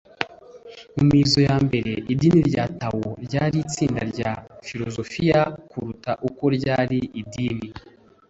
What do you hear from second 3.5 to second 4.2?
itsinda